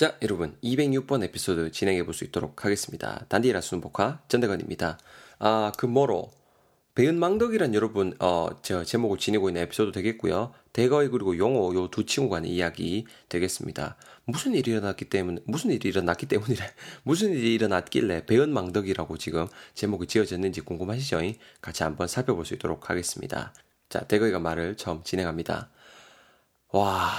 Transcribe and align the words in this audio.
자, 0.00 0.16
여러분, 0.22 0.56
206번 0.64 1.22
에피소드 1.24 1.72
진행해 1.72 2.02
볼 2.04 2.14
수 2.14 2.24
있도록 2.24 2.64
하겠습니다. 2.64 3.26
단디라 3.28 3.60
순복화 3.60 4.20
전대건입니다. 4.28 4.98
아, 5.40 5.72
그 5.76 5.84
뭐로 5.84 6.30
배은망덕이란 6.94 7.74
여러분, 7.74 8.16
어, 8.18 8.48
저 8.62 8.82
제목을 8.82 9.18
지니고 9.18 9.50
있는 9.50 9.60
에피소드 9.60 9.92
되겠고요. 9.92 10.54
대거이 10.72 11.08
그리고 11.08 11.36
용호 11.36 11.74
요 11.74 11.88
두 11.88 12.06
친구 12.06 12.30
간의 12.30 12.50
이야기 12.50 13.04
되겠습니다. 13.28 13.96
무슨 14.24 14.54
일이 14.54 14.70
일어났기 14.70 15.04
때문에 15.10 15.42
무슨 15.44 15.70
일이 15.70 15.90
일어났기 15.90 16.24
때문이래. 16.24 16.64
무슨 17.04 17.34
일이 17.34 17.52
일어났길래 17.52 18.24
배은망덕이라고 18.24 19.18
지금 19.18 19.48
제목이 19.74 20.06
지어졌는지 20.06 20.62
궁금하시죠? 20.62 21.20
같이 21.60 21.82
한번 21.82 22.08
살펴볼 22.08 22.46
수 22.46 22.54
있도록 22.54 22.88
하겠습니다. 22.88 23.52
자, 23.90 24.00
대거이가 24.00 24.38
말을 24.38 24.78
처음 24.78 25.02
진행합니다. 25.04 25.68
와, 26.72 27.10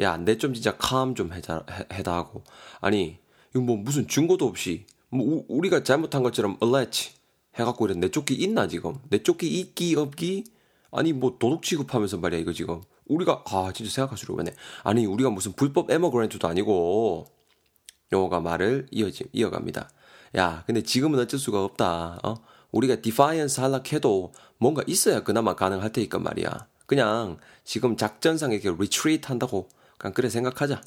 야, 0.00 0.16
내 0.16 0.36
좀 0.38 0.54
진짜 0.54 0.76
calm좀 0.76 1.32
해다, 1.32 1.64
해다 1.92 2.14
하고. 2.14 2.42
아니, 2.80 3.18
이거 3.50 3.60
뭐 3.62 3.76
무슨 3.76 4.08
증거도 4.08 4.46
없이, 4.46 4.86
뭐 5.10 5.26
우, 5.26 5.44
우리가 5.48 5.82
잘못한 5.84 6.22
것처럼 6.22 6.56
alleged 6.62 7.12
해갖고 7.58 7.86
이런 7.86 8.00
내 8.00 8.08
쫓기 8.10 8.34
있나 8.34 8.66
지금? 8.68 8.94
내 9.10 9.22
쫓기 9.22 9.46
있기 9.60 9.94
없기? 9.96 10.44
아니 10.90 11.12
뭐 11.12 11.36
도둑 11.38 11.62
취급하면서 11.62 12.18
말이야 12.18 12.40
이거 12.40 12.52
지금. 12.52 12.80
우리가 13.06 13.44
아 13.46 13.72
진짜 13.74 13.90
생각할수록 13.92 14.36
그네 14.38 14.54
아니 14.84 15.04
우리가 15.06 15.28
무슨 15.30 15.52
불법 15.52 15.90
immigrant도 15.90 16.46
아니고 16.48 17.26
용어가 18.12 18.40
말을 18.40 18.86
이어지 18.90 19.24
이어갑니다. 19.32 19.90
야 20.36 20.62
근데 20.66 20.82
지금은 20.82 21.18
어쩔 21.18 21.38
수가 21.40 21.62
없다. 21.64 22.20
어? 22.22 22.34
우리가 22.72 22.96
defiance 23.02 23.60
할라 23.60 23.82
해도 23.92 24.32
뭔가 24.58 24.82
있어야 24.86 25.22
그나마 25.24 25.54
가능할 25.54 25.92
테니까 25.92 26.18
말이야. 26.18 26.66
그냥 26.86 27.38
지금 27.64 27.96
작전상 27.96 28.52
이렇게 28.52 28.70
retreat 28.70 29.26
한다고 29.26 29.68
그냥 30.02 30.14
그래 30.14 30.28
생각하자. 30.28 30.82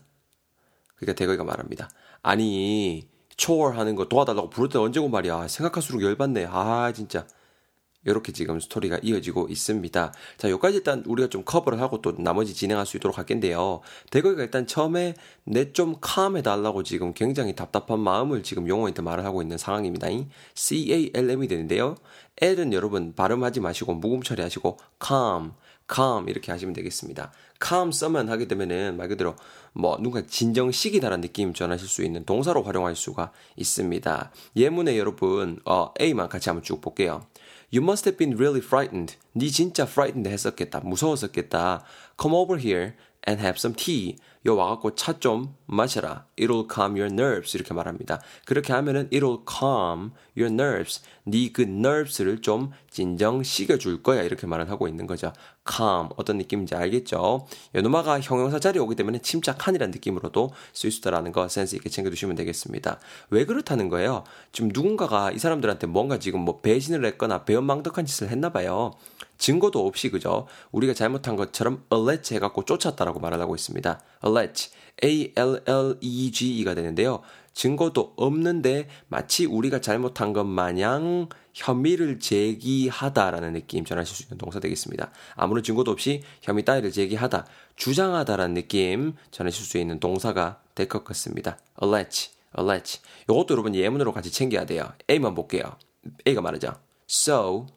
그러니까 0.97 1.17
대거이가 1.17 1.45
말합니다. 1.45 1.89
아니 2.21 3.07
초월하는 3.37 3.95
거 3.95 4.09
도와달라고 4.09 4.49
부를 4.49 4.67
때 4.67 4.77
언제고 4.77 5.07
말이야. 5.07 5.47
생각할수록 5.47 6.03
열받네. 6.03 6.47
아 6.49 6.91
진짜. 6.93 7.25
이렇게 8.03 8.31
지금 8.31 8.59
스토리가 8.59 8.99
이어지고 9.01 9.47
있습니다. 9.49 10.13
자, 10.37 10.49
여기까지 10.51 10.77
일단 10.77 11.03
우리가 11.07 11.27
좀 11.27 11.43
커버를 11.43 11.81
하고 11.81 12.01
또 12.01 12.13
나머지 12.19 12.53
진행할 12.53 12.85
수 12.85 12.97
있도록 12.97 13.17
할 13.17 13.25
텐데요. 13.25 13.81
대거이가 14.11 14.43
일단 14.43 14.67
처음에 14.67 15.15
내좀 15.45 15.95
calm해달라고 16.01 16.83
지금 16.83 17.13
굉장히 17.13 17.55
답답한 17.55 17.99
마음을 17.99 18.43
지금 18.43 18.67
용어한테 18.67 19.01
말을 19.01 19.25
하고 19.25 19.41
있는 19.41 19.57
상황입니다. 19.57 20.07
C-A-L-M이 20.53 21.47
되는데요. 21.47 21.95
L은 22.41 22.73
여러분 22.73 23.15
발음하지 23.15 23.61
마시고 23.61 23.95
묵음 23.95 24.21
처리하시고 24.21 24.77
calm, 25.03 25.53
calm 25.93 26.29
이렇게 26.29 26.51
하시면 26.51 26.73
되겠습니다. 26.73 27.31
calm 27.63 27.91
써만 27.91 28.29
하게 28.29 28.47
되면은 28.47 28.97
말 28.97 29.07
그대로 29.07 29.35
뭐 29.73 29.97
누가 29.99 30.21
진정식이다라는 30.25 31.21
느낌 31.21 31.53
전하실 31.53 31.87
수 31.87 32.03
있는 32.03 32.25
동사로 32.25 32.63
활용할 32.63 32.95
수가 32.95 33.31
있습니다. 33.55 34.31
예문에 34.55 34.97
여러분 34.97 35.59
어, 35.65 35.91
A만 35.99 36.29
같이 36.29 36.49
한번 36.49 36.63
쭉 36.63 36.81
볼게요. 36.81 37.25
You 37.73 37.83
must 37.83 38.07
have 38.07 38.17
been 38.17 38.35
really 38.35 38.61
frightened. 38.63 39.15
네 39.33 39.47
진짜 39.49 39.83
frightened 39.83 40.29
했었겠다. 40.29 40.79
무서웠었겠다. 40.81 41.83
Come 42.19 42.35
over 42.35 42.61
here 42.61 42.93
and 43.27 43.41
have 43.41 43.57
some 43.57 43.75
tea. 43.75 44.17
요 44.45 44.55
와갖고 44.55 44.95
차 44.95 45.19
좀 45.19 45.55
마셔라. 45.65 46.25
It'll 46.37 46.67
calm 46.71 46.93
your 46.95 47.11
nerves. 47.11 47.57
이렇게 47.57 47.73
말합니다. 47.73 48.21
그렇게 48.45 48.73
하면은 48.73 49.09
it'll 49.09 49.43
calm 49.49 50.11
your 50.37 50.53
nerves. 50.53 51.01
네 51.25 51.49
그 51.51 51.63
nerves를 51.63 52.41
좀 52.41 52.71
진정시켜 52.91 53.77
줄 53.77 54.03
거야. 54.03 54.21
이렇게 54.21 54.45
말을 54.45 54.69
하고 54.69 54.87
있는 54.87 55.07
거죠. 55.07 55.33
calm. 55.67 56.09
어떤 56.17 56.37
느낌인지 56.37 56.75
알겠죠? 56.75 57.47
요노마가 57.73 58.19
형용사 58.19 58.59
자리에 58.59 58.79
오기 58.81 58.95
때문에 58.95 59.19
침착한이라는 59.19 59.91
느낌으로도 59.91 60.51
쓸 60.73 60.91
수 60.91 60.99
있다라는 60.99 61.31
거 61.31 61.47
센스 61.47 61.75
있게 61.75 61.89
챙겨두시면 61.89 62.35
되겠습니다. 62.35 62.99
왜 63.31 63.45
그렇다는 63.45 63.89
거예요? 63.89 64.23
지금 64.51 64.69
누군가가 64.71 65.31
이 65.31 65.39
사람들한테 65.39 65.87
뭔가 65.87 66.19
지금 66.19 66.41
뭐 66.41 66.61
배신을 66.61 67.03
했거나 67.05 67.45
배은망덕한 67.45 68.05
짓을 68.05 68.29
했나 68.29 68.51
봐요. 68.51 68.93
증거도 69.37 69.85
없이 69.85 70.09
그죠? 70.09 70.47
우리가 70.71 70.93
잘못한 70.93 71.35
것처럼 71.35 71.83
allege 71.91 72.35
해갖고 72.37 72.63
쫓았다라고 72.63 73.19
말을 73.19 73.41
하고 73.41 73.55
있습니다. 73.55 73.99
Allege, 74.35 74.69
A-L-L-E-G-E가 75.03 76.75
되는데요. 76.75 77.21
증거도 77.53 78.13
없는데 78.17 78.89
마치 79.07 79.45
우리가 79.45 79.79
잘못한 79.79 80.33
것 80.33 80.43
마냥 80.43 81.29
혐의를 81.53 82.19
제기하다라는 82.19 83.53
느낌 83.53 83.85
전하실 83.85 84.15
수 84.15 84.23
있는 84.23 84.37
동사 84.37 84.59
되겠습니다. 84.59 85.11
아무런 85.35 85.63
증거도 85.63 85.91
없이 85.91 86.21
혐의 86.41 86.65
따위를 86.65 86.91
제기하다, 86.91 87.47
주장하다라는 87.77 88.55
느낌 88.55 89.13
전하실 89.31 89.65
수 89.65 89.77
있는 89.77 89.99
동사가 89.99 90.59
될 90.75 90.89
것 90.89 91.05
같습니다. 91.05 91.57
allege, 91.81 92.31
allege. 92.57 92.99
이것도 93.23 93.47
여러분 93.51 93.73
예문으로 93.73 94.11
같이 94.11 94.31
챙겨야 94.31 94.65
돼요. 94.65 94.91
A만 95.09 95.33
볼게요. 95.33 95.77
A가 96.27 96.41
말하죠. 96.41 96.75
So, 97.09 97.67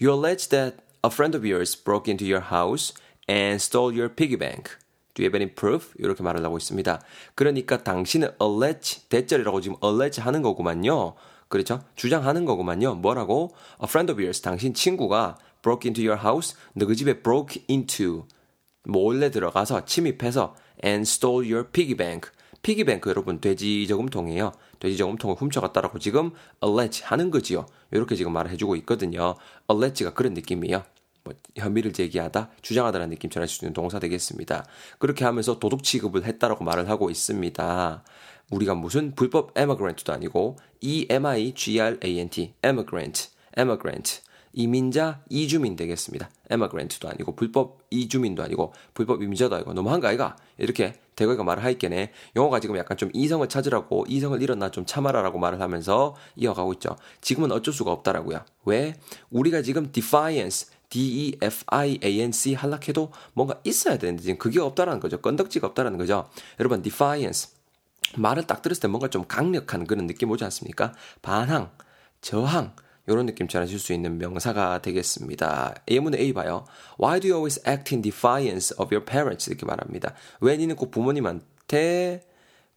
you 0.00 0.12
allege 0.12 0.48
that 0.48 0.78
a 1.04 1.10
friend 1.12 1.36
of 1.36 1.46
yours 1.46 1.80
broke 1.80 2.10
into 2.10 2.26
your 2.26 2.50
house 2.50 2.92
and 3.28 3.62
stole 3.62 3.94
your 3.96 4.12
piggy 4.12 4.36
bank. 4.36 4.70
You 5.18 5.26
have 5.26 5.36
any 5.38 5.54
proof? 5.54 5.92
이렇게 5.98 6.22
말을 6.22 6.44
하고 6.44 6.56
있습니다. 6.56 7.00
그러니까 7.34 7.82
당신은 7.82 8.32
allege, 8.40 9.02
대절이라고 9.08 9.60
지금 9.60 9.76
allege 9.82 10.22
하는 10.22 10.42
거구만요. 10.42 11.14
그렇죠? 11.48 11.82
주장하는 11.94 12.44
거구만요. 12.44 12.96
뭐라고? 12.96 13.52
A 13.80 13.84
friend 13.84 14.12
of 14.12 14.20
yours, 14.20 14.40
당신 14.42 14.74
친구가 14.74 15.38
broke 15.62 15.88
into 15.88 16.04
your 16.04 16.20
house, 16.20 16.56
너그 16.74 16.94
집에 16.94 17.22
broke 17.22 17.64
into, 17.70 18.26
몰래 18.82 19.30
들어가서 19.30 19.84
침입해서 19.84 20.54
and 20.84 21.02
stole 21.08 21.50
your 21.50 21.70
piggy 21.70 21.96
bank. 21.96 22.30
피기 22.62 22.82
뱅크 22.84 23.10
여러분 23.10 23.40
돼지 23.40 23.86
저금통이에요. 23.86 24.52
돼지 24.80 24.96
저금통을 24.96 25.36
훔쳐갔다라고 25.36 25.98
지금 25.98 26.32
allege 26.64 27.04
하는 27.04 27.30
거지요. 27.30 27.66
이렇게 27.92 28.16
지금 28.16 28.32
말을 28.32 28.50
해주고 28.52 28.76
있거든요. 28.76 29.34
allege가 29.70 30.14
그런 30.14 30.32
느낌이에요. 30.32 30.82
뭐 31.24 31.34
혐의를 31.56 31.92
제기하다, 31.92 32.50
주장하다라는 32.60 33.10
느낌 33.10 33.30
전할 33.30 33.48
수 33.48 33.64
있는 33.64 33.72
동사 33.72 33.98
되겠습니다. 33.98 34.66
그렇게 34.98 35.24
하면서 35.24 35.58
도둑 35.58 35.82
취급을 35.82 36.24
했다라고 36.24 36.64
말을 36.64 36.88
하고 36.90 37.10
있습니다. 37.10 38.04
우리가 38.50 38.74
무슨 38.74 39.14
불법 39.14 39.56
immigrant도 39.56 40.12
아니고 40.12 40.56
E-M-I-G-R-A-N-T, 40.82 42.54
immigrant, 42.62 43.28
immigrant. 43.56 44.20
이민자 44.54 45.20
이주민 45.28 45.76
되겠습니다. 45.76 46.30
에마그랜트도 46.48 47.08
아니고 47.08 47.34
불법 47.34 47.80
이주민도 47.90 48.42
아니고 48.42 48.72
불법 48.94 49.22
이민자도 49.22 49.56
아니고 49.56 49.72
너무한 49.74 50.00
거 50.00 50.06
아이가 50.06 50.36
이렇게 50.58 50.94
대거이가 51.16 51.44
말을 51.44 51.64
하있겠네. 51.64 52.12
영어가 52.36 52.60
지금 52.60 52.76
약간 52.76 52.96
좀 52.96 53.10
이성을 53.12 53.48
찾으라고 53.48 54.04
이성을 54.08 54.40
잃었나 54.40 54.70
좀 54.70 54.86
참아라라고 54.86 55.38
말을 55.38 55.60
하면서 55.60 56.14
이어가고 56.36 56.72
있죠. 56.74 56.96
지금은 57.20 57.52
어쩔 57.52 57.74
수가 57.74 57.92
없다라고요. 57.92 58.44
왜? 58.64 58.94
우리가 59.30 59.62
지금 59.62 59.90
defiance 59.90 60.73
D-E-F-I-A-N-C 60.90 62.54
할락해도 62.54 63.12
뭔가 63.32 63.60
있어야 63.64 63.98
되는데 63.98 64.22
지금 64.22 64.38
그게 64.38 64.60
없다라는 64.60 65.00
거죠. 65.00 65.20
건덕지가 65.20 65.66
없다라는 65.68 65.98
거죠. 65.98 66.28
여러분 66.60 66.82
defiance 66.82 67.50
말을 68.16 68.46
딱 68.46 68.62
들었을 68.62 68.82
때 68.82 68.88
뭔가 68.88 69.08
좀 69.08 69.24
강력한 69.26 69.86
그런 69.86 70.06
느낌 70.06 70.30
오지 70.30 70.44
않습니까? 70.44 70.94
반항, 71.22 71.70
저항 72.20 72.74
이런 73.06 73.26
느낌 73.26 73.48
전하실 73.48 73.78
수 73.78 73.92
있는 73.92 74.18
명사가 74.18 74.80
되겠습니다. 74.80 75.74
예문의 75.88 76.20
A 76.20 76.32
봐요. 76.32 76.64
Why 77.00 77.20
do 77.20 77.28
you 77.28 77.36
always 77.36 77.60
act 77.68 77.94
in 77.94 78.02
defiance 78.02 78.74
of 78.78 78.94
your 78.94 79.04
parents? 79.04 79.50
이렇게 79.50 79.66
말합니다. 79.66 80.14
왜 80.40 80.56
니는 80.56 80.76
꼭 80.76 80.90
부모님한테 80.90 82.26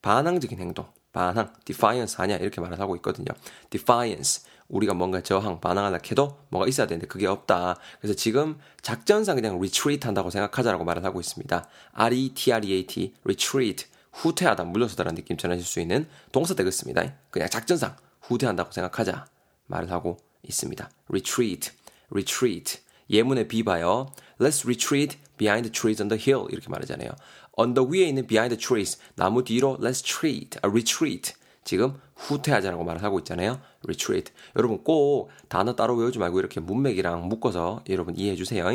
반항적인 0.01 0.59
행동, 0.59 0.87
반항, 1.13 1.53
defiance 1.65 2.17
하냐 2.17 2.35
이렇게 2.37 2.59
말을 2.61 2.79
하고 2.79 2.95
있거든요. 2.97 3.27
defiance 3.69 4.43
우리가 4.69 4.93
뭔가 4.93 5.21
저항, 5.21 5.61
반항하려 5.61 5.99
해도 6.09 6.39
뭐가 6.49 6.67
있어야 6.67 6.87
되는데 6.87 7.07
그게 7.07 7.25
없다. 7.27 7.77
그래서 7.99 8.15
지금 8.15 8.57
작전상 8.81 9.35
그냥 9.35 9.55
retreat 9.55 10.05
한다고 10.05 10.29
생각하자라고 10.29 10.83
말을 10.83 11.05
하고 11.05 11.19
있습니다. 11.19 11.67
R-E-T-R-E-A-T, 11.93 13.13
retreat, 13.23 13.85
후퇴하다, 14.11 14.63
물러서다라는 14.65 15.15
느낌 15.15 15.37
전하실 15.37 15.65
수 15.65 15.79
있는 15.79 16.07
동사 16.31 16.53
되겠습니다. 16.53 17.13
그냥 17.29 17.49
작전상 17.49 17.95
후퇴한다고 18.21 18.71
생각하자. 18.71 19.25
말을 19.67 19.91
하고 19.91 20.17
있습니다. 20.43 20.89
retreat, 21.09 21.71
retreat. 22.09 22.79
예문의 23.09 23.47
B 23.47 23.63
봐요. 23.63 24.11
Let's 24.39 24.65
retreat 24.65 25.17
behind 25.37 25.69
the 25.69 25.71
trees 25.71 26.01
on 26.01 26.09
the 26.09 26.21
hill. 26.21 26.51
이렇게 26.51 26.67
말하잖아요. 26.69 27.09
언덕 27.53 27.89
위에 27.89 28.07
있는 28.07 28.27
behind 28.27 28.55
the 28.55 28.59
trees. 28.59 28.99
나무 29.15 29.43
뒤로 29.43 29.77
let's 29.79 30.03
retreat, 30.03 30.59
a 30.63 30.69
retreat. 30.69 31.33
지금 31.63 31.99
후퇴하자라고 32.15 32.83
말을 32.83 33.03
하고 33.03 33.19
있잖아요. 33.19 33.59
Retreat. 33.87 34.31
여러분 34.55 34.83
꼭 34.83 35.29
단어 35.49 35.75
따로 35.75 35.95
외우지 35.95 36.19
말고 36.19 36.39
이렇게 36.39 36.59
문맥이랑 36.59 37.27
묶어서 37.27 37.83
여러분 37.89 38.15
이해해 38.17 38.35
주세요. 38.35 38.67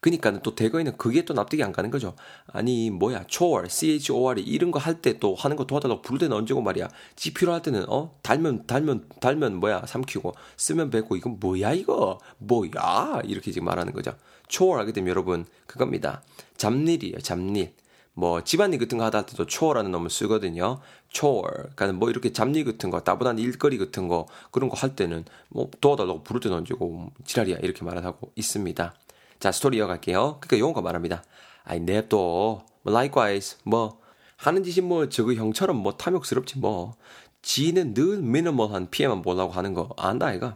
그니까는 0.00 0.40
또 0.42 0.54
대거에는 0.54 0.96
그게 0.96 1.24
또 1.26 1.34
납득이 1.34 1.62
안 1.62 1.72
가는 1.72 1.90
거죠. 1.90 2.14
아니 2.46 2.88
뭐야 2.90 3.24
chore, 3.28 3.68
chor이 3.68 4.42
이런 4.42 4.70
거 4.70 4.78
할 4.78 5.02
때 5.02 5.18
또 5.20 5.34
하는 5.34 5.56
거 5.56 5.66
도와달라고 5.66 6.00
부를 6.02 6.18
때는 6.18 6.36
언제고 6.36 6.62
말이야. 6.62 6.88
지 7.16 7.34
필요할 7.34 7.60
때는 7.62 7.84
어 7.88 8.16
달면 8.22 8.66
달면 8.66 9.04
달면 9.20 9.56
뭐야 9.56 9.84
삼키고 9.86 10.32
쓰면 10.56 10.90
뱉고 10.90 11.16
이건 11.16 11.36
뭐야 11.38 11.74
이거 11.74 12.18
뭐야 12.38 13.20
이렇게 13.24 13.52
지금 13.52 13.66
말하는 13.66 13.92
거죠. 13.92 14.12
chore 14.48 14.78
하게 14.80 14.92
되면 14.92 15.10
여러분 15.10 15.44
그겁니다. 15.66 16.22
잡일이에요 16.56 17.18
잡일. 17.18 17.74
뭐 18.14 18.42
집안일 18.44 18.78
같은 18.78 18.98
거 18.98 19.04
하다 19.04 19.18
할 19.18 19.26
때도 19.26 19.46
chore라는 19.48 19.90
놈을 19.92 20.10
쓰거든요. 20.10 20.80
chore. 21.10 21.70
그러니까 21.74 21.92
뭐 21.92 22.10
이렇게 22.10 22.32
잡일 22.32 22.64
같은 22.64 22.90
거, 22.90 23.00
따분한 23.00 23.38
일거리 23.38 23.78
같은 23.78 24.08
거 24.08 24.26
그런 24.50 24.68
거 24.68 24.76
할 24.76 24.94
때는 24.96 25.24
뭐 25.48 25.70
도와달라고 25.80 26.22
부를 26.22 26.40
때 26.40 26.48
던지고 26.48 27.10
지랄이야 27.24 27.58
이렇게 27.58 27.84
말을 27.84 28.04
하고 28.04 28.32
있습니다. 28.36 28.94
자 29.38 29.52
스토리 29.52 29.78
이어갈게요. 29.78 30.38
그러니까 30.40 30.58
요거 30.58 30.82
말합니다. 30.82 31.22
아이 31.64 31.80
냅둬. 31.80 32.64
뭐 32.82 32.92
likewise 32.92 33.58
뭐 33.64 34.00
하는 34.36 34.64
짓이 34.64 34.84
뭐 34.86 35.08
저거 35.08 35.34
형처럼 35.34 35.76
뭐 35.76 35.96
탐욕스럽지 35.96 36.58
뭐. 36.58 36.94
지는 37.42 37.94
늘 37.94 38.18
미니멀한 38.20 38.90
피해만 38.90 39.22
보려고 39.22 39.52
하는 39.52 39.72
거 39.72 39.94
안다 39.96 40.26
아이가. 40.26 40.54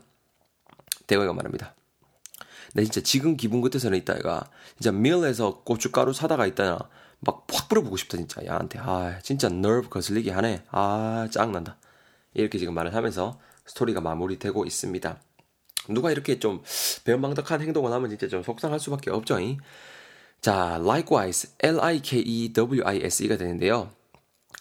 대거이가 1.06 1.32
말합니다. 1.32 1.74
나 2.74 2.82
진짜 2.82 3.00
지금 3.00 3.36
기분 3.36 3.60
같아서는 3.62 3.96
있다 3.98 4.14
아이가. 4.14 4.50
진짜 4.76 4.92
밀에서 4.92 5.62
고춧가루 5.64 6.12
사다가 6.12 6.46
있다나 6.46 6.78
막 7.24 7.44
확 7.64 7.68
뿌려보고 7.68 7.96
싶다 7.96 8.16
진짜. 8.16 8.44
야한테. 8.44 8.78
아 8.80 9.18
진짜 9.22 9.48
nerve 9.48 9.88
거슬리게 9.88 10.30
하네. 10.30 10.64
아 10.70 11.28
짱난다. 11.30 11.76
이렇게 12.34 12.58
지금 12.58 12.74
말을 12.74 12.94
하면서 12.94 13.38
스토리가 13.66 14.00
마무리되고 14.00 14.64
있습니다. 14.64 15.20
누가 15.88 16.10
이렇게 16.10 16.38
좀 16.38 16.62
배은망덕한 17.04 17.60
행동을 17.60 17.92
하면 17.92 18.10
진짜 18.10 18.28
좀 18.28 18.42
속상할 18.42 18.80
수밖에 18.80 19.10
없죠 19.10 19.38
이? 19.38 19.58
자 20.40 20.76
likewise 20.80 21.50
L-I-K-E-W-I-S-E가 21.60 23.36
되는데요. 23.36 23.90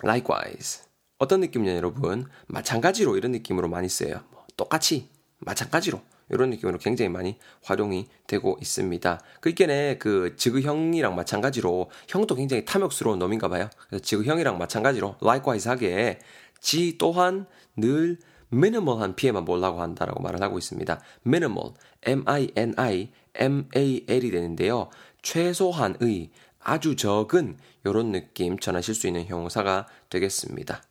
likewise. 0.03 0.83
어떤 1.17 1.39
느낌이냐 1.41 1.75
여러분? 1.75 2.25
마찬가지로 2.47 3.17
이런 3.17 3.31
느낌으로 3.31 3.69
많이 3.69 3.87
써요. 3.89 4.23
뭐, 4.31 4.45
똑같이 4.57 5.09
마찬가지로 5.39 6.01
이런 6.33 6.49
느낌으로 6.49 6.77
굉장히 6.79 7.09
많이 7.09 7.37
활용이 7.63 8.07
되고 8.27 8.57
있습니다. 8.59 9.21
그 9.39 9.49
있겠네, 9.49 9.97
그, 9.97 10.35
지그형이랑 10.35 11.15
마찬가지로, 11.15 11.89
형도 12.07 12.35
굉장히 12.35 12.65
탐욕스러운 12.65 13.19
놈인가 13.19 13.47
봐요. 13.47 13.69
그래서 13.87 14.03
지그형이랑 14.03 14.57
마찬가지로, 14.57 15.15
likewise 15.21 15.69
하게, 15.69 16.19
지 16.59 16.97
또한 16.97 17.45
늘 17.75 18.17
minimal한 18.51 19.15
피해만 19.15 19.45
보려고 19.45 19.81
한다라고 19.81 20.21
말을 20.21 20.41
하고 20.41 20.57
있습니다. 20.57 21.01
minimal, 21.25 21.73
m-i-n-i, 22.03 23.11
m-a-l이 23.35 24.31
되는데요. 24.31 24.89
최소한의, 25.21 26.31
아주 26.59 26.95
적은, 26.95 27.57
요런 27.85 28.11
느낌 28.11 28.57
전하실 28.57 28.95
수 28.95 29.07
있는 29.07 29.25
형용사가 29.25 29.87
되겠습니다. 30.09 30.83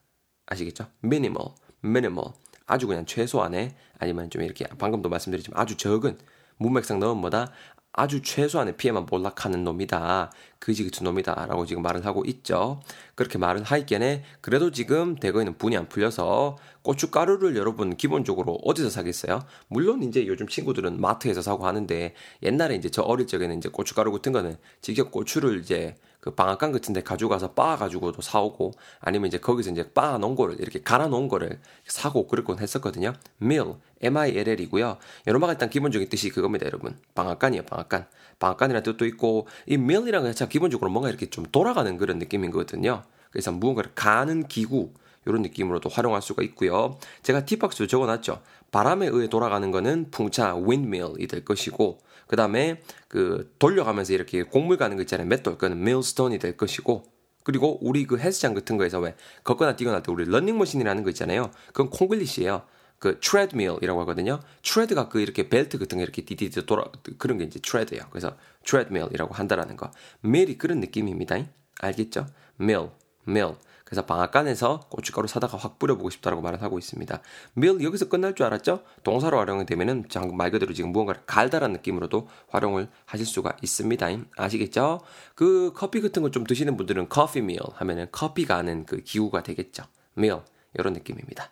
아시겠죠? 0.47 0.87
minimal, 1.03 1.53
minimal. 1.85 2.33
아주 2.67 2.87
그냥 2.87 3.07
최소한의 3.07 3.75
아니면 3.99 4.31
좀 4.31 4.43
이렇게 4.43 4.65
방금도 4.65 5.09
말씀드렸지만 5.09 5.61
아주 5.61 5.77
적은 5.77 6.19
문맥상 6.59 7.01
넣은 7.01 7.17
뭐다 7.19 7.53
아주 7.95 8.23
최소한의 8.23 8.79
피해만 8.79 9.07
몰락하는 9.11 9.65
놈이다. 9.65 10.33
그지 10.59 10.85
같은 10.85 11.05
놈이다. 11.05 11.47
라고 11.47 11.67
지금 11.67 11.83
말을 11.83 12.07
하고 12.07 12.25
있죠. 12.25 12.81
그렇게 13.15 13.37
말을 13.37 13.63
하이겐에 13.65 14.25
그래도 14.41 14.71
지금 14.71 15.15
대거에는 15.17 15.59
분이 15.59 15.77
안 15.77 15.89
풀려서 15.89 16.57
고춧가루를 16.83 17.55
여러분 17.57 17.97
기본적으로 17.97 18.59
어디서 18.65 18.89
사겠어요? 18.89 19.41
물론 19.69 20.03
이제 20.03 20.27
요즘 20.27 20.49
친구들은 20.49 21.01
마트에서 21.01 21.43
사고 21.43 21.67
하는데 21.67 22.15
옛날에 22.43 22.77
이제 22.77 22.89
저 22.89 23.03
어릴 23.03 23.27
적에는 23.27 23.59
이제 23.59 23.69
고춧가루 23.69 24.11
같은 24.11 24.33
거는 24.33 24.57
직접 24.81 25.11
고추를 25.11 25.61
이제 25.61 25.95
그 26.23 26.31
방앗간 26.31 26.71
같은 26.71 26.95
데 26.95 27.03
가져가서 27.03 27.55
빻아 27.55 27.77
가지고도 27.77 28.23
사오고 28.23 28.71
아니면 29.01 29.27
이제 29.27 29.39
거기서 29.39 29.73
이제 29.73 29.83
빻아 29.93 30.19
놓은 30.19 30.37
거를 30.37 30.55
이렇게 30.61 30.81
갈아 30.81 31.09
놓은 31.09 31.27
거를 31.27 31.59
사고 31.85 32.29
그랬곤 32.29 32.61
했었거든요. 32.61 33.15
mill, 33.43 33.75
M-I-L-L이고요. 34.01 34.99
여러분가 35.27 35.53
일단 35.53 35.69
기본적인 35.69 36.09
뜻이 36.09 36.29
그겁니다, 36.31 36.67
여러분. 36.67 36.97
방앗간이에요, 37.17 37.65
방앗간. 37.65 38.07
방앗간이라는 38.39 38.85
뜻도 38.85 39.05
있고 39.07 39.49
이 39.67 39.75
mill이라는 39.75 40.33
건 40.33 40.49
기본적으로 40.49 40.93
뭔가 40.93 41.09
이렇게 41.09 41.29
좀 41.29 41.45
돌아가는 41.51 41.97
그런 41.97 42.21
느낌인 42.21 42.53
거거든요. 42.53 43.03
그래서 43.33 43.51
무언가를 43.51 43.91
가는 43.97 44.47
기구 44.47 44.93
이런 45.25 45.43
느낌으로도 45.43 45.89
활용할 45.89 46.23
수가 46.23 46.43
있고요. 46.43 46.99
제가 47.23 47.45
팁박스 47.45 47.87
적어놨죠. 47.87 48.43
바람에 48.71 49.07
의해 49.07 49.29
돌아가는 49.29 49.71
거는 49.71 50.11
풍차 50.11 50.57
windmill이 50.57 51.27
될 51.27 51.45
것이고 51.45 51.99
그 52.27 52.37
다음에 52.37 52.81
그 53.09 53.55
돌려가면서 53.59 54.13
이렇게 54.15 54.43
곡물 54.43 54.79
가는 54.79 54.97
거 54.97 55.03
있잖아요. 55.03 55.29
맷돌 55.29 55.59
그는 55.59 55.79
millstone이 55.79 56.39
될 56.39 56.57
것이고 56.57 57.05
그리고 57.45 57.79
우리 57.83 58.07
그 58.07 58.19
헬스장 58.19 58.55
같은 58.55 58.77
거에서 58.77 59.01
왜 59.01 59.15
걷거나 59.45 59.77
뛰거나 59.77 59.97
할때 59.97 60.13
우리 60.13 60.25
런닝머신이라는 60.25 61.03
거 61.03 61.11
있잖아요. 61.11 61.51
그건 61.69 61.91
콩글리시예요. 61.91 62.63
그 62.99 63.19
treadmill이라고 63.19 64.01
하거든요. 64.03 64.39
tread가 64.63 65.09
그 65.09 65.21
이렇게 65.21 65.49
벨트 65.49 65.77
같은 65.77 65.99
거 65.99 66.05
이렇게 66.05 66.23
디디디 66.25 66.67
돌아 66.67 66.85
그런 67.19 67.37
게 67.37 67.45
이제 67.45 67.59
tread예요. 67.59 68.05
그래서 68.11 68.37
treadmill이라고 68.65 69.35
한다라는 69.35 69.77
거. 69.77 69.91
mill이 70.25 70.57
그런 70.57 70.79
느낌입니다. 70.79 71.37
알겠죠? 71.81 72.27
mill, 72.61 72.91
mill. 73.27 73.57
그래서 73.93 74.07
방앗간에서 74.07 74.87
고춧가루 74.89 75.29
사다가 75.29 75.59
확 75.59 75.79
뿌려보고 75.79 76.09
싶다라고 76.09 76.41
말을 76.41 76.63
하고 76.63 76.79
있습니다. 76.79 77.21
밀 77.53 77.79
여기서 77.83 78.09
끝날 78.09 78.35
줄 78.35 78.47
알았죠? 78.47 78.85
동사로 79.03 79.37
활용이 79.37 79.67
되면은 79.67 80.07
말 80.33 80.51
그대로 80.51 80.73
지금 80.73 80.93
무언가를 80.93 81.21
갈다라는 81.27 81.75
느낌으로도 81.75 82.27
활용을 82.49 82.89
하실 83.05 83.27
수가 83.27 83.55
있습니다. 83.61 84.09
아시겠죠? 84.39 85.03
그 85.35 85.75
커피 85.77 86.01
같은 86.01 86.23
거 86.23 86.31
좀 86.31 86.45
드시는 86.45 86.79
분들은 86.79 87.11
커피 87.11 87.43
밀 87.43 87.59
하면은 87.75 88.07
커피 88.11 88.47
가는 88.47 88.87
그 88.87 89.03
기구가 89.03 89.43
되겠죠. 89.43 89.83
밀 90.15 90.39
이런 90.73 90.95
느낌입니다. 90.95 91.51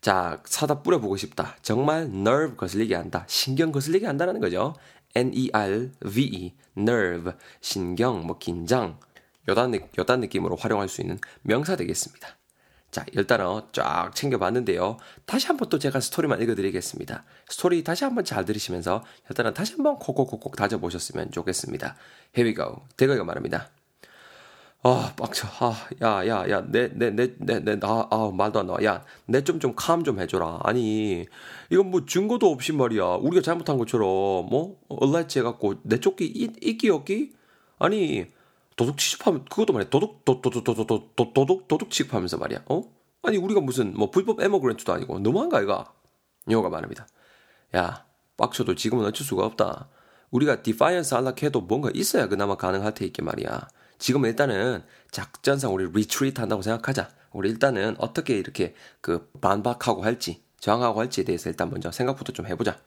자, 0.00 0.40
사다 0.46 0.82
뿌려보고 0.82 1.18
싶다. 1.18 1.56
정말 1.60 2.04
nerve 2.04 2.56
거슬리게 2.56 2.94
한다. 2.94 3.24
신경 3.28 3.72
거슬리게 3.72 4.06
한다는 4.06 4.40
거죠. 4.40 4.74
N-E-R-V-E, 5.14 6.54
nerve, 6.78 7.32
신경, 7.60 8.26
뭐 8.26 8.38
긴장, 8.38 8.98
여단, 9.48 9.72
여단 9.96 10.20
느낌으로 10.20 10.56
활용할 10.56 10.88
수 10.88 11.00
있는 11.00 11.18
명사 11.42 11.74
되겠습니다. 11.76 12.28
자, 12.90 13.04
일단은 13.12 13.62
쫙 13.72 14.14
챙겨봤는데요. 14.14 14.96
다시 15.26 15.46
한번 15.46 15.68
또 15.68 15.78
제가 15.78 16.00
스토리만 16.00 16.40
읽어드리겠습니다. 16.40 17.24
스토리 17.48 17.84
다시 17.84 18.04
한번 18.04 18.24
잘 18.24 18.44
들으시면서 18.44 19.04
일단은 19.28 19.52
다시 19.52 19.74
한번 19.74 19.98
콕콕콕콕 19.98 20.56
다져보셨으면 20.56 21.30
좋겠습니다. 21.30 21.96
Here 22.36 22.48
we 22.48 22.54
go. 22.54 22.82
대거이가 22.96 23.24
말합니다. 23.24 23.70
아, 24.82 25.12
빡쳐. 25.16 25.48
아, 25.60 25.88
야, 26.02 26.26
야, 26.28 26.48
야, 26.48 26.64
내, 26.66 26.88
내, 26.94 27.10
내, 27.10 27.34
내, 27.38 27.58
내, 27.60 27.78
나, 27.78 28.06
아, 28.10 28.30
말도 28.32 28.60
안 28.60 28.66
나와. 28.68 28.82
야, 28.84 29.04
내 29.26 29.42
좀, 29.42 29.58
좀, 29.58 29.74
calm 29.74 30.04
좀 30.04 30.20
해줘라. 30.20 30.60
아니, 30.62 31.26
이건 31.68 31.90
뭐 31.90 32.06
증거도 32.06 32.50
없이 32.50 32.72
말이야. 32.72 33.04
우리가 33.20 33.42
잘못한 33.42 33.76
것처럼, 33.76 34.06
뭐, 34.48 34.78
allege 34.88 35.40
해갖고, 35.40 35.80
내 35.82 35.98
쫓기, 35.98 36.26
있기, 36.26 36.90
없기? 36.90 37.32
아니, 37.80 38.26
도둑 38.78 38.96
취급하면 38.96 39.44
그것도 39.46 39.72
말이야. 39.72 39.90
도둑 39.90 40.24
도둑 40.24 40.52
도둑 40.62 40.86
도둑 40.86 41.34
도둑 41.34 41.66
도둑 41.66 41.90
취급하면서 41.90 42.38
말이야. 42.38 42.62
어? 42.66 42.84
아니 43.22 43.36
우리가 43.36 43.60
무슨 43.60 43.92
뭐 43.92 44.10
불법 44.12 44.40
immigrant도 44.40 44.92
아니고 44.92 45.18
너무한가 45.18 45.60
이가? 45.60 45.92
이거가 46.48 46.68
말합니다. 46.68 47.08
야 47.74 48.06
빡쳐도 48.36 48.76
지금은 48.76 49.04
어쩔 49.04 49.26
수가 49.26 49.44
없다. 49.44 49.88
우리가 50.30 50.62
defiance 50.62 51.14
할라 51.14 51.32
해도 51.42 51.60
뭔가 51.60 51.90
있어야 51.92 52.28
그나마 52.28 52.54
가능할 52.54 52.94
테니까 52.94 53.24
말이야. 53.24 53.68
지금은 53.98 54.30
일단은 54.30 54.84
작전상 55.10 55.74
우리 55.74 55.90
retreat 55.90 56.40
한다고 56.40 56.62
생각하자. 56.62 57.10
우리 57.32 57.50
일단은 57.50 57.96
어떻게 57.98 58.38
이렇게 58.38 58.76
그 59.00 59.28
반박하고 59.40 60.04
할지 60.04 60.44
저항하고 60.60 61.00
할지에 61.00 61.24
대해서 61.24 61.50
일단 61.50 61.68
먼저 61.68 61.90
생각부터 61.90 62.32
좀 62.32 62.46
해보자. 62.46 62.78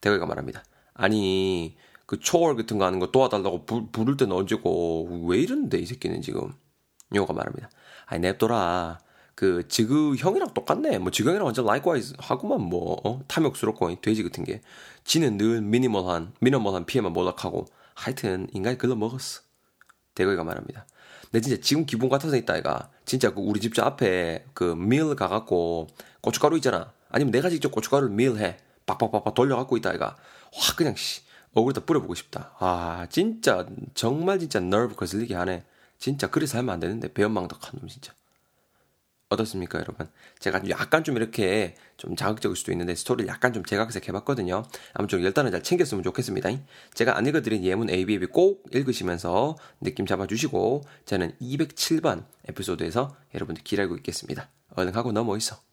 대거가 0.00 0.24
말합니다. 0.24 0.62
아니 0.94 1.76
그 2.06 2.18
초월 2.20 2.56
같은 2.56 2.78
거 2.78 2.84
하는 2.86 2.98
거 3.00 3.10
도와달라고 3.10 3.66
부, 3.66 3.90
부를 3.90 4.16
때는 4.16 4.34
언제고 4.34 5.24
왜 5.28 5.38
이러는데 5.38 5.78
이 5.78 5.86
새끼는 5.86 6.22
지금 6.22 6.52
요가 7.14 7.32
말합니다. 7.32 7.70
아니 8.06 8.20
냅둬라. 8.20 8.98
그 9.34 9.68
지그 9.68 10.14
형이랑 10.16 10.54
똑같네. 10.54 10.98
뭐 10.98 11.10
지그 11.10 11.28
형이랑 11.28 11.44
완전 11.46 11.66
라이크와이즈 11.66 12.14
하고만 12.18 12.60
뭐 12.62 13.00
어? 13.04 13.20
탐욕스럽고 13.28 14.00
돼지 14.00 14.22
같은 14.22 14.44
게 14.44 14.62
지는 15.04 15.36
늘 15.36 15.60
미니멀한 15.60 16.32
미니멀한 16.40 16.86
피해만 16.86 17.12
몰락하고 17.12 17.66
하여튼 17.94 18.48
인간이 18.52 18.78
글러 18.78 18.94
먹었어. 18.94 19.42
대거이가 20.14 20.44
말합니다. 20.44 20.86
내 21.32 21.40
진짜 21.40 21.60
지금 21.60 21.84
기분 21.84 22.08
같아서 22.08 22.36
있다 22.36 22.56
이가 22.56 22.88
진짜 23.04 23.34
그 23.34 23.40
우리 23.40 23.60
집 23.60 23.78
앞에 23.78 24.46
그 24.54 24.74
밀 24.74 25.14
가갖고 25.16 25.88
고춧가루 26.22 26.56
있잖아. 26.56 26.92
아니면 27.10 27.32
내가 27.32 27.50
직접 27.50 27.70
고춧가루를 27.72 28.14
밀해. 28.14 28.56
빡빡빡빡 28.86 29.34
돌려갖고 29.34 29.76
있다 29.76 29.92
이가 29.92 30.16
확 30.54 30.76
그냥 30.76 30.94
씨 30.96 31.22
얼굴에다 31.56 31.86
뿌려보고 31.86 32.14
싶다. 32.14 32.52
아, 32.58 33.06
진짜, 33.10 33.66
정말 33.94 34.38
진짜 34.38 34.58
nerve 34.58 34.94
거슬리게 34.94 35.34
하네. 35.34 35.64
진짜 35.98 36.28
그래서 36.30 36.58
하면 36.58 36.74
안 36.74 36.80
되는데, 36.80 37.12
배연망덕한 37.12 37.80
놈, 37.80 37.88
진짜. 37.88 38.12
어떻습니까, 39.30 39.78
여러분? 39.80 40.08
제가 40.38 40.60
약간 40.68 41.02
좀 41.02 41.16
이렇게 41.16 41.74
좀 41.96 42.14
자극적일 42.14 42.56
수도 42.56 42.70
있는데 42.72 42.94
스토리를 42.94 43.28
약간 43.28 43.52
좀 43.52 43.64
재각색 43.64 44.06
해봤거든요. 44.06 44.64
아무튼 44.92 45.20
일단은 45.20 45.50
잘 45.50 45.62
챙겼으면 45.64 46.04
좋겠습니다. 46.04 46.48
제가 46.94 47.16
안 47.16 47.26
읽어드린 47.26 47.64
예문 47.64 47.90
ABAB 47.90 48.26
꼭 48.26 48.64
읽으시면서 48.72 49.56
느낌 49.80 50.06
잡아주시고 50.06 50.82
저는 51.06 51.32
207번 51.40 52.24
에피소드에서 52.48 53.16
여러분들 53.34 53.64
기다리고 53.64 53.96
있겠습니다. 53.96 54.48
얼른 54.76 54.94
하고 54.94 55.10
넘어 55.10 55.36
있어. 55.36 55.65